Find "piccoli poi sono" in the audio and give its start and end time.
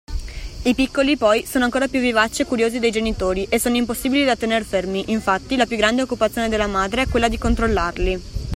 0.73-1.63